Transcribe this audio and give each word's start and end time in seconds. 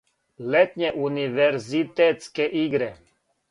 Летње 0.55 0.89
универзитетске 1.09 2.45
игре. 2.65 2.91